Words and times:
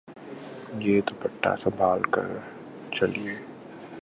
یا 0.83 0.95
دوپٹہ 1.07 1.51
سنبھال 1.61 2.01
کر 2.13 2.27
چلئے 2.95 3.35